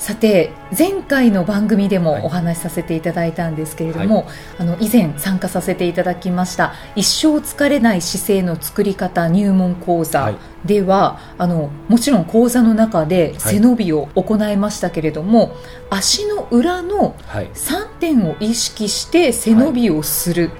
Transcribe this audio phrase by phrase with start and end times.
[0.00, 4.26] さて前回の番組でもお話しさせていただいたんですけれども、はい、
[4.60, 15.50] あの以前参加させていただきました一生疲れない姿勢の作り方入門講座では、はい、あのもちろん講座の中で背伸びを行いましたけれども、はい、
[15.90, 20.50] 足の裏の3点を意識して背伸びをする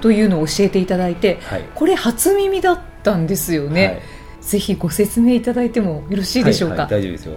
[0.00, 1.38] というのを教えていただいて、
[1.74, 4.00] これ初耳だったんですよね、
[4.40, 7.36] ぜひご説明いただいてもよろしいでしょうか、大丈夫ですよ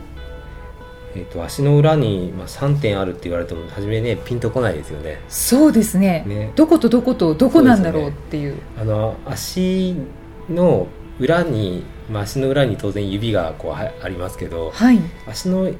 [1.15, 5.21] えーと、足の裏に、まあ、3点あるって言われても初めねピンとこないですよね。
[5.27, 6.23] そうですね。
[6.27, 6.51] ね。
[6.55, 9.95] どことどことどこなんだろうっていう、ね、あの足
[10.49, 10.87] の
[11.19, 15.71] 裏に、まあ、足の裏に当然指がこうありますけど、はい、足の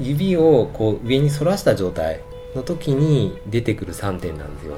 [0.00, 2.20] 指をこう上に反らした状態
[2.54, 4.76] の時に出てくる3点なんですよ。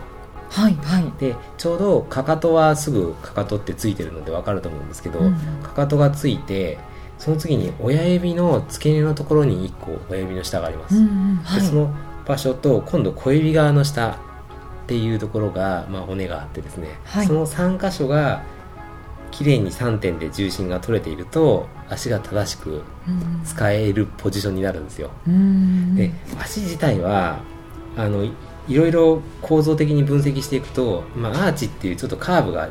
[0.50, 6.78] はいはい、でちょうどかかとはすぐかかとってついてるので分かると思うんですけど、うん、かかとがついて
[7.20, 11.94] その次に親指の付け根のところに1個親指の下があります、うんうんはい、でその
[12.26, 14.16] 場所と今度小指側の下っ
[14.86, 18.42] ていうところが、まあ、骨があってですね、はい、その3箇所が
[19.30, 22.82] きれいに3点で重心が取れていると足が正しく
[23.44, 26.10] 使えるポジションになるんですよ、うん、で
[26.40, 27.40] 足自体は
[27.96, 28.32] あのい
[28.74, 32.70] ろいろ構造的に分析していくと、まあ、アーチっていうちょっとカーブが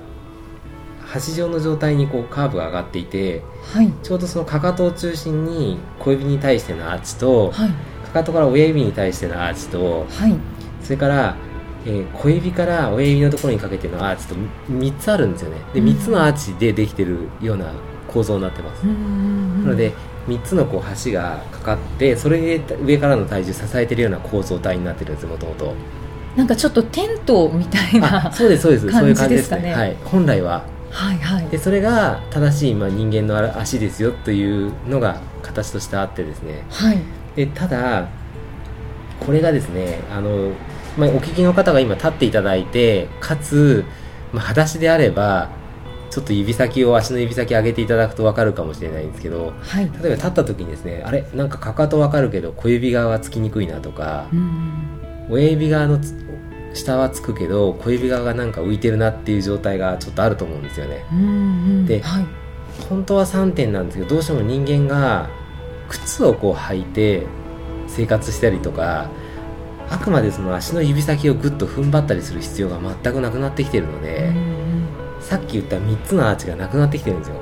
[1.11, 3.41] 端状の状態にこうカーブが上がっていて、
[3.73, 7.69] はい、ちょうどそのかかとを中心に小指に対してのアーチと、はい、
[8.05, 10.35] かかとから親指に対してのアーチと、はい、
[10.83, 11.35] それから、
[11.85, 14.35] えー、小指から親指のところにかけてのアーチと
[14.69, 15.57] 3つあるんですよね。
[15.73, 17.73] で3つのアーチでできてるような
[18.07, 18.83] 構造になってます。
[18.83, 19.93] なので
[20.27, 25.73] 3つのこう端がかかってそれで上からの体重支えてるような構造体になってるんですもともと
[26.35, 28.91] なんかちょっとテントみたいなそうですそうです。
[28.91, 36.99] そういう感じですね、はい、本来ははいはい、でそれが正しい、まあ、人間の足ですよというのが形としてあってですね、はい、
[37.35, 38.09] でただ
[39.19, 40.51] これがですねあの、
[40.97, 43.85] まあ、お聞きの方が今立っていただいてかつ、
[44.33, 45.49] まあ、裸足であれば
[46.09, 54.27] ちょっと指先を足の指先上げていただくと分かるかもしれないんですけど、はい、例えば立った時にですねあれなんかかかと分かるけど小指側はつきにくいなとか、
[55.29, 55.99] 親指側の
[56.73, 61.05] 下はつくけど小指側がなんか浮いてるなっていう状態がちょっとあると思うんですよね。
[61.11, 62.25] うんうん、で、はい、
[62.89, 65.29] 本当は3点なんですけどどうしても人間が
[65.89, 67.25] 靴をこう履いて
[67.87, 69.09] 生活したりとか
[69.89, 74.87] あくまでその足の指先をぐっと踏ん張ったりする必要が全くなくなってきてるので、うんうん、
[75.21, 77.41] さっき言った3つのアーチがなくなってきてるんですよ。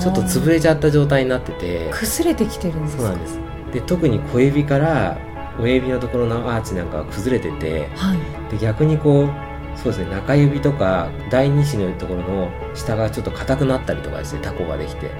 [0.00, 1.90] ちょっと潰れちゃった状態になってて。
[1.92, 3.38] 崩れてきてるんですそうなんです。
[3.72, 5.18] で特に小指から
[5.60, 9.30] 親指のところのアーチなんかは崩れてて、はい、で逆にこう
[9.78, 15.10] そうですね中指とか第二子のところの下がちょっと硬くなったりとかですねタコができて。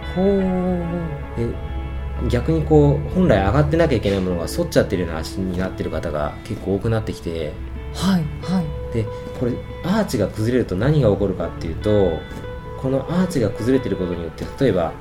[1.36, 1.74] で
[2.28, 7.52] 逆にこう本来上がってなきゃいけないものが反っちゃってるような足になってる方が結構多くなってきて。
[7.92, 8.94] はいはい。
[8.94, 9.04] で
[9.38, 9.52] これ
[9.84, 12.18] アーチが崩れると何が起こるかっていうと
[12.80, 14.92] このアーチが崩れてることによって例えば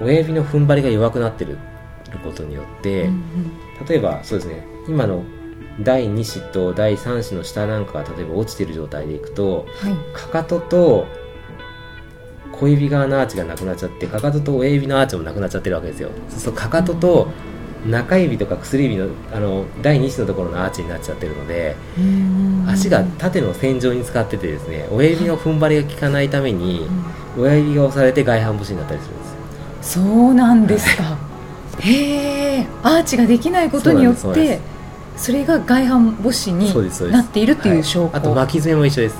[0.00, 1.58] 親指の踏ん張りが弱くなってる
[2.18, 3.14] ことによって、うん
[3.80, 5.22] うん、例えばそうですね今の
[5.80, 11.06] 第2子と第3子の下なんかが例えば落ちてる状態でいくと、はい、かかとと
[12.52, 16.10] 小指側のアーチがなくなっちゃってかかとと親指のアーチもなくなっちゃってるわけですよ。
[16.28, 17.28] そうするとかかとと
[17.86, 21.76] 中指とか薬指のあの第2子のところのアーチになっちゃってるので
[22.66, 26.88] 足が縦の線上に使っててですね親指の踏ん張りが効かないために
[27.38, 29.24] 親指が押されて外反母趾になったりするんで
[29.82, 31.27] すそうなんですか
[31.80, 34.60] へえアーチができないことによって
[35.16, 36.72] それが外反母趾に
[37.10, 39.16] なっているっていう証拠、はい、あと巻き爪も一緒です。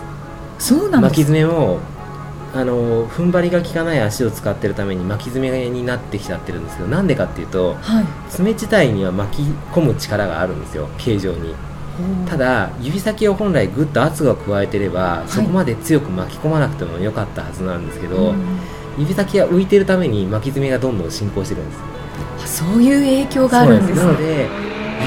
[0.59, 1.79] そうなん巻き爪も
[2.55, 11.55] あの踏ん張りが効かない足を使ってるために巻き爪になってきちゃってるんですけどなんでかっていうと、はい、爪自体には巻き込む力があるんですよ形状に。
[12.27, 18.35] ただ指先を本来ぐっと圧が加えてれば、はい、そこまで強く巻き込まなくてもよかったはずなんですけど、
[18.97, 21.81] 指先が浮いてるために巻き爪がどんどん進行してるんです
[22.49, 24.49] そういう影響があるんです、ね、なので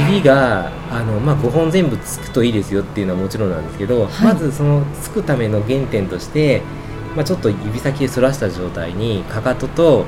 [0.09, 6.61] 指があの、まあ、5本全部つくといいですよっていうのはもちろんなんですけど、はい、まずそのつくための原点として、
[7.15, 10.05] まあ、ちょっと指先反らした状態にかかとと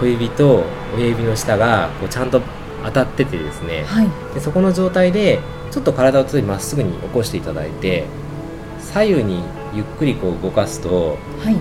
[0.00, 0.64] 小指と
[0.96, 2.40] 親指の下がこうちゃんと
[2.82, 5.40] 当たっててですね、はい、でそこの状態で
[5.70, 8.06] ちょっと体をまっすぐに起こしていただいて
[8.80, 9.44] 左右に
[9.74, 11.56] ゆっくりこう動かすと、はい、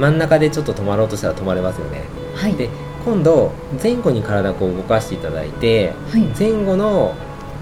[0.00, 2.02] 真ん中でちょっと止まろうとしたら止まれますよね、
[2.34, 2.68] はい、で
[3.04, 3.52] 今度
[3.82, 7.14] 前後に体をこう動かしていただいて、はい、前後の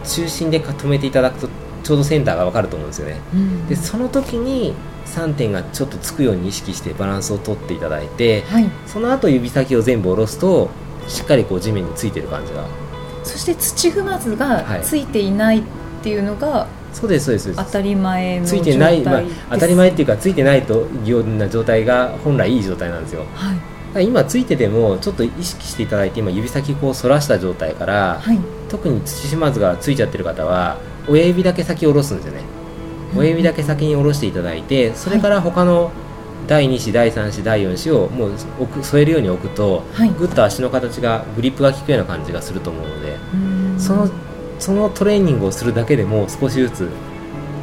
[0.04, 1.48] 中心で止めていただくと
[1.82, 4.74] ちょうどセンターが分かると思うんですよね、うん、でその時に
[5.06, 10.70] 3点がちょっとつくように意識してバランスをとっていただいて、はい、その後指先を全部下ろすと
[11.08, 12.66] しっかりこう地面についてる感じが。
[13.24, 15.62] そして土踏まずがついていないっ
[16.02, 17.54] ていうのが、はい、そうですそうです。
[17.54, 23.58] 当たり前のついてない、まあ、当たり前っていうかついてないとような状態が本来いい状態なんですよ、はい、
[24.00, 30.78] 今ついててもちょっと意識していただいて今指先こう反らした状態から、はい、特に土踏まずがついちゃってる方は
[31.08, 32.42] 親指だけ先下ろすんですよね、
[33.16, 35.90] 親指だけ先に下ろしていただいてそれから他の
[36.46, 43.16] 第2子第3子第4子をもう添えるように置くと、はい、ぐっと足の形がグリップが効くような感じがすると思うので
[43.78, 44.10] その
[44.58, 46.88] そのトレーニングをするだけでも少しずつ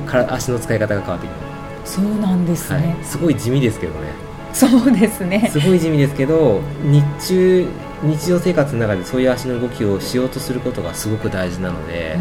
[0.06, 5.50] から足の使い方が変わってきますそうなんですね、はい、すごい地味ですけどねそうですね。
[5.51, 7.68] すごい地味ですけど日中
[8.04, 12.18] 日常生活の中でそういう足の動きをしようとすることがすごく大事なので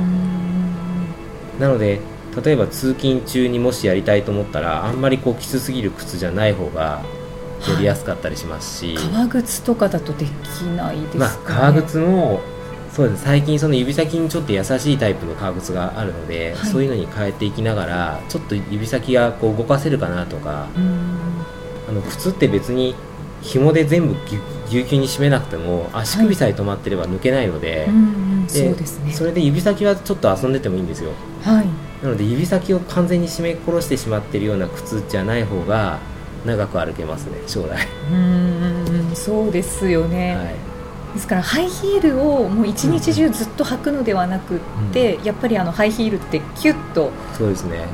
[1.61, 2.01] なので
[2.45, 7.03] 例えば通勤中にもしやりたいと思ったらあんまりこうきつすぎる靴じゃない方が
[7.69, 10.29] やりやすかったりしますし、はい、革靴とかだとでき
[10.77, 12.41] ないですか、ね、まあ、革靴も
[12.93, 20.69] そうです最近その指先にちょっと優しいタイプの革靴があるので、はい、そういうのに変えていきながらちょっと指先がこう動かせるかなとか
[21.89, 22.95] あの靴って別に
[23.43, 27.89] 紐で全部ぎゅうぎゅうに締めなくても足首さえ止まってれば抜けないので
[28.49, 28.67] そう
[29.05, 29.13] ね。
[29.13, 31.13] それで指先はちょっと遊んでてもいいんですよ、
[31.43, 31.67] はい、
[32.03, 35.99] なので指先を完全に締め殺してしまっているような靴じゃない方が
[36.45, 37.87] 長く歩けますね将来。
[38.13, 44.61] うんそうですよね、はい、ですからハイヒールをもう一日中ずっと履くのではなくっ
[44.93, 47.11] て、うん、やっぱりあのハイヒールってキュッと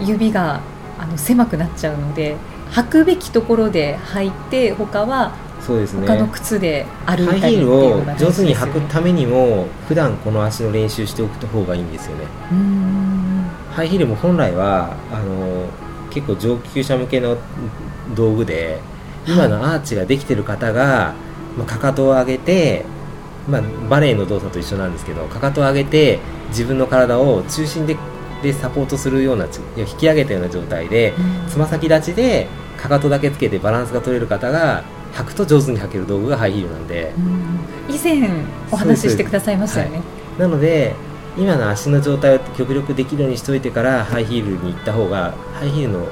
[0.01, 0.61] 指が
[0.99, 2.37] あの狭くなっちゃうので
[2.75, 6.07] 履くべきところで履いて他はそうですね。
[6.07, 12.27] 他の靴で歩いたりハイヒールを上手に履くためにも普段この足の練習しておく方がいいんですよね。
[13.71, 15.67] ハイヒールも本来はあの
[16.11, 17.39] 結構上級者向けの
[18.15, 18.81] 道具で
[19.27, 21.15] 今のアーチができてる方が、
[21.57, 22.85] まあ、かかとを上げて、
[23.49, 26.19] まあ、バレエの動作と一緒なんですけどかかとを上げて
[26.49, 27.97] 自分の体を中心で
[28.43, 31.15] でサポートするような引き上げたような状態で
[31.49, 34.83] つま、先立ちでかかとだけつけてバランスが取れる方が
[35.15, 37.13] 履くと上手に履ける道具がハイヒールなんで、
[37.89, 38.29] 以前
[38.71, 40.03] お話ししてくださいましたよね、は
[40.39, 40.95] い、なので
[41.37, 46.07] 今の足の状態を極力できるようにしておいてからハイヒールに行った方がハイヒールの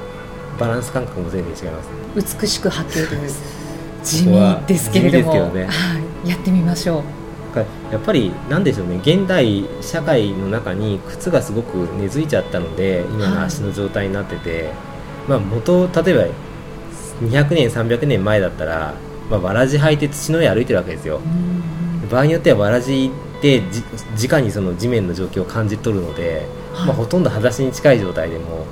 [0.59, 3.07] バランス感覚も全然違います美しく履ける。
[4.03, 5.71] 地味ですけれども、ね、は
[6.25, 7.03] い、やってみましょう。
[7.91, 8.99] やっぱりなんでしょうね。
[9.01, 14.71] 現代社会の中に靴がすごく根付いちゃったので今の足の状態になってて、はい、
[15.29, 16.25] まあ元例えば
[17.29, 18.93] 200年300年前だったら、
[19.29, 21.21] まあ、わらじ履いて土の上歩いてるわけですよ。
[22.09, 23.11] 場合によってはわらじ
[23.41, 23.61] で
[24.15, 28.65] じ直にその地面の状況を感じ取るので、はい、まあ、ほとんど裸足に近い状態でも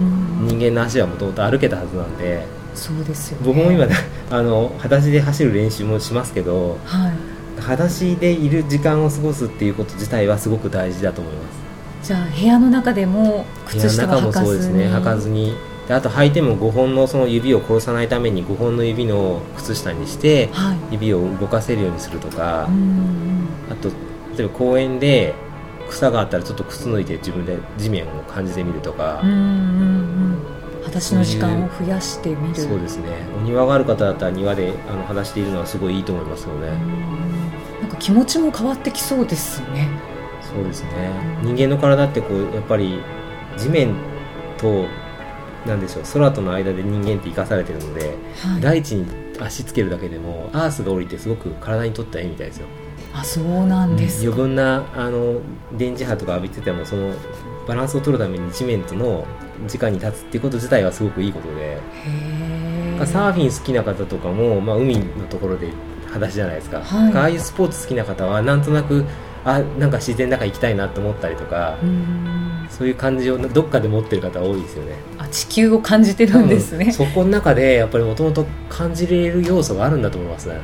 [0.47, 3.85] 人間の足はもともと歩けたはずなんでそうですよ、ね、僕も今
[4.31, 7.11] あの裸足で走る練習もしますけど、はい、
[7.59, 12.07] 裸足でいる時間を過ごすっていうこと自体はすごく大事だと思います。
[12.07, 14.45] じゃあ部屋の中でも靴下は履かずに。
[14.45, 14.85] そうですね。
[14.85, 15.55] 履かずに
[15.91, 20.49] であと履いても5本のその指を殺さないために5本の指の靴下にして、
[20.89, 22.69] 指を動かせるようにするとか、
[23.69, 23.89] あと
[24.37, 25.35] 例えば公園で
[25.89, 29.21] 草があったらちょっと靴脱いで自分で地面を感じてみるとか
[30.85, 32.55] 裸足の時間を増やしてみる。
[32.55, 33.27] そうですね。
[33.35, 36.69] お庭がある方だったら庭であの裸足でいるのはすごいいいと思いますよね。
[37.81, 39.89] なんか気持ちも変わってきそうですね。
[40.41, 41.11] そうですね。
[41.43, 43.01] 人間の体ってこうやっぱり
[43.57, 43.93] 地面
[44.57, 44.85] と
[45.65, 46.03] なんでしょう。
[46.13, 49.05] 空との間で人間って生かされてるので、はい、大地に
[49.39, 52.67] 足つけるだけでもアースが降りてすごく体にとってはいいみたいですよ。
[53.13, 55.41] あそうなんです余分なあの
[55.73, 57.13] 電磁波とか浴びててもその
[57.67, 59.25] バランスを取るために地面との
[59.73, 61.79] 直に立つっていうこと自体はすごくいいことで。
[63.05, 65.71] サーフィン好きな方とかも、まあ、海のところで
[66.07, 69.05] 裸足じゃないですか、はい、ああいうスポーツ好きな方はなんとなく
[69.43, 71.77] あなんか自然の中行きたいなと思ったりとか
[72.69, 74.93] そういう感じをどっかで持ってる方多いですよね。
[75.10, 76.91] あ地球を感じてるんですね。
[76.91, 80.59] そこの中でやっぱりもともと感じれる要素があるんだと思いますね。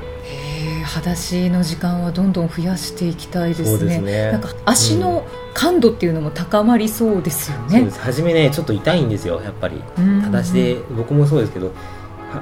[0.87, 9.81] 裸足の時間はどんどん増やしていきたいですね、ね、なんか足の感度っていうのも高まりそうですよね、うん、初めねちょっと痛いんですよやっぱり。
[9.95, 11.73] 裸足で僕もそうですけど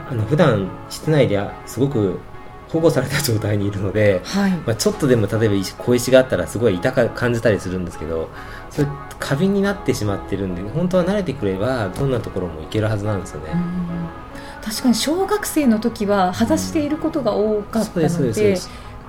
[0.09, 2.19] あの普段室内ですごく
[2.75, 8.29] 保護された状態にいるので、はい、まあ、ちょっとでも例えば小石があったらすごい痛く感じたりするんですけど
[8.69, 13.53] それ過敏になってしまってるんで本当は慣れてくればどんなところも行けるはずなんですよね。
[14.61, 18.57] 確かに小学生の時は裸足でいることが多かったので、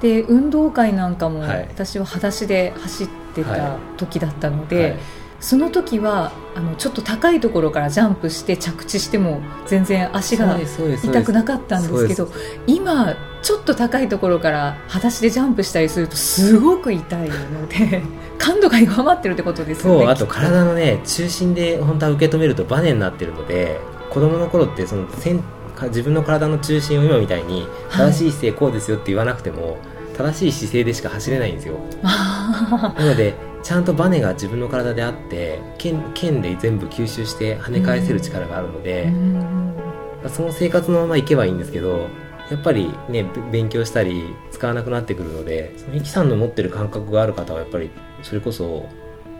[0.00, 5.00] で運動会なんかも私は裸足で走ってた時だったので、はいはい、
[5.40, 12.28] その時はあのちょっと高いところからジャンプして着地しても全然足が痛くなかったんですけど
[12.66, 18.02] 今ちょっと高いところから裸足でジャンプしたりするとすごく痛いので
[18.38, 23.78] 感度が弱まってるってことですよねあと体のね中心で本当は受け止めるとバネになってるので
[24.11, 25.07] 子供の頃ってその
[25.85, 29.78] 自分の体の中心を今みたいに正しい姿勢こうですよって言わなくても、はい、
[30.16, 31.75] 正しい姿勢でしか走れないんですよ。
[32.02, 33.35] なので
[33.66, 39.12] ちゃんとバネが自分の体であって剣剣で全部吸収して跳ね返せる力があるので、
[40.28, 42.06] その生活のままいけばいいんですけど
[42.49, 47.90] やっぱりね勉強したり使わなくなってくるのでそのミキさんの持ってる感覚がある方はやっぱり
[48.23, 48.88] それこそ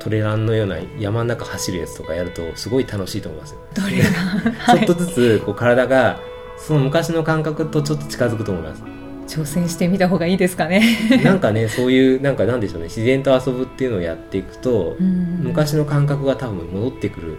[0.01, 3.61] トレランのような山の中走るやつとかやるとすごい楽しいと思いますよ。
[3.75, 6.19] トレラン ちょっとずつこう体が
[6.59, 8.96] その昔の感覚とちょっと近づくと思います。
[9.27, 10.83] 挑戦してみた方がいいですかね。
[11.25, 12.85] なんかねそういうなんかなんでしょうね。
[12.85, 17.39] 自然と遊ぶっていうのをやっていくと、昔の感覚が多分戻ってくる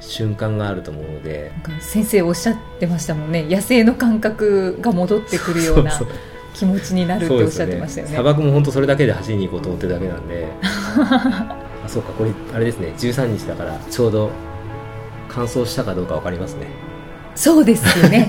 [0.00, 1.52] 瞬間があると思うので。
[1.80, 3.46] 先生おっしゃってましたもんね。
[3.48, 5.92] 野生の感覚が戻ってくるような
[6.54, 10.46] 気持ちになるっておっしゃってましたよね、ね、砂漠も本当それだけで走りに行こうと思ってるだけなんで。
[10.62, 12.12] あそうか。
[12.12, 12.92] これあれですね。
[12.98, 14.30] 13日だからちょうど
[15.28, 16.66] 乾燥したかどうか分かりますね。
[17.34, 18.28] そうですよね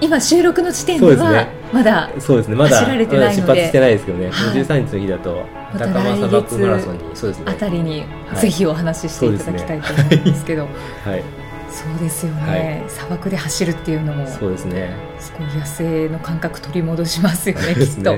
[0.00, 2.54] 今収録の時点ではまだそうですね。
[2.56, 7.44] まだ出発してないですけどね、はい、13日の日だと高間砂漠マラソンにそうですね。
[7.46, 10.68] あたりにぜひお話ししていただきたいと思うんですけど、は
[11.16, 11.22] い、
[11.70, 14.94] そうですよね、はい、砂漠で走るっていうのもそうですね。
[15.18, 18.16] すごい野生の感覚取り戻しますよね きっと。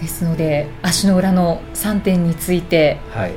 [0.00, 3.32] ですので足の裏の3点について、はい、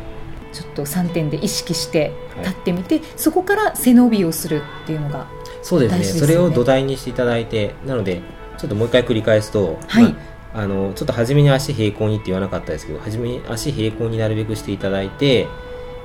[0.53, 5.27] ちょっと3点で意識して立ってみて、はい、そこから背伸びをするっていうのが
[5.63, 8.21] そうですね、ね、それを土台にしていただいてなので
[8.57, 10.19] ちょっともう一回繰り返すと、はい、ま
[10.53, 15.47] あ、あのちょっと初めに足平行にって言わなかったですけど初めに足平行になるべくしていただいて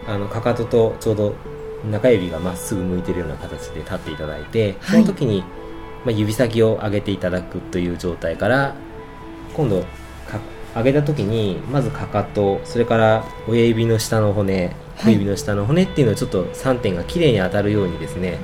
[0.06, 1.34] あのかかととちょうど
[1.90, 5.42] 中指がまっすぐ向いてるような形で立っていただいて、その時に、
[6.04, 8.74] まあ、指先を上げていただくという状態から
[9.54, 9.84] 今度
[10.74, 18.38] 上げた時にまずかかとそれから親指の下の骨小指の下の骨っていうのをちょっと3点がきれいに当たるようにですね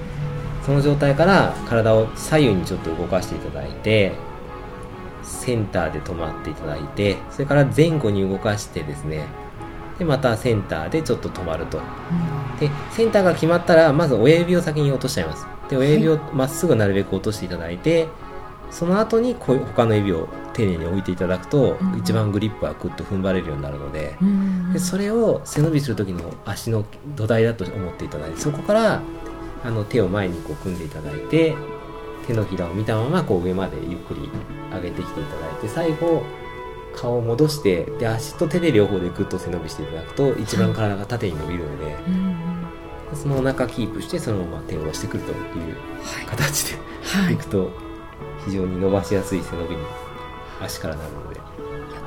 [0.64, 4.12] その状態から体を左右にちょっと動かしていただいて
[5.22, 9.26] センターで止まっていただいてそれから前後に動かしてですね
[9.98, 15.46] でまたセンターでちょっと止まると、うん、でセンターが決まったらまず親指を先に落としちゃいます。
[15.68, 18.08] で親指をまっすぐなるべく落としていただいて、はい、
[18.70, 26.84] その後にこ他の指を丁寧に置いていただくと、うん、一番グリップはグッと踏ん張れるようになるのでうん、でそれを背伸びする時の足の
[27.16, 29.02] 土台だと思っていただいてそこから
[29.64, 31.56] あの手を前にこう組んでいただいて
[32.26, 34.30] 手のひらを見たままこう上までゆっくり
[34.70, 36.22] 上げてきていただいて最後
[36.94, 41.90] 顔を戻してで足と手で両方でグッと背伸びしていただくと一番体が縦に伸びるので、は
[43.12, 45.76] い、そのお腹キープしてそのまま手を押してくるという
[46.26, 47.36] 形で、はい、い。
[47.36, 47.70] くと
[48.44, 49.82] 非常に伸ばしやすい背伸びに
[50.60, 51.40] 足からなるので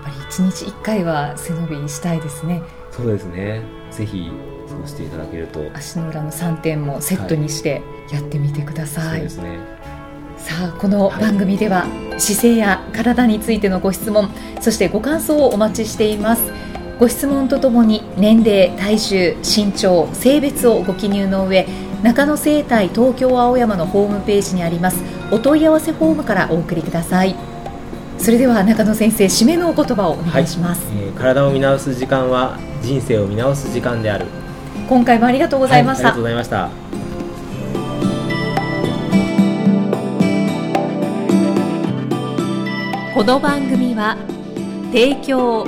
[0.07, 2.61] ぱり一日1回は背伸びしたいですね。
[2.91, 3.61] そうですね。
[3.91, 4.31] ぜひ
[4.67, 5.59] そうしていただけると。
[5.73, 9.59] 足の裏の3点もセットにしてやってみてください、はい、そうですね。
[10.37, 11.85] さあこの番組では、
[12.17, 14.29] 姿勢や体についてのご質問
[14.61, 16.51] そしてご感想をお待ちしています。
[16.99, 21.67] ご質問とともに年齢体重身長性別をご記入の上
[22.01, 27.35] 中野生態東京青山のホームページにありますお問い合わせフォームからお送りください
[28.19, 34.25] それでは中野先生締めのお言葉をお願いします、はい、えー、体を見直す時間は人生を見直す時間である。
[34.89, 36.87] 今回もありがとうございました、はい、ありがとうございました。
[43.13, 44.15] この番組は
[44.91, 45.65] 提供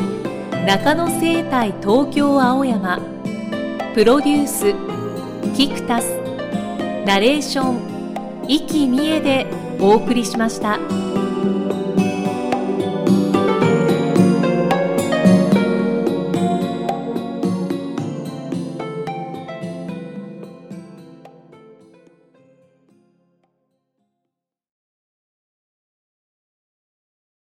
[0.68, 3.00] 中野生態東京青山
[3.96, 4.74] プロデュース
[5.56, 6.06] キクタス
[7.06, 9.48] ナレーション生きみえで
[9.80, 10.80] お送りしました。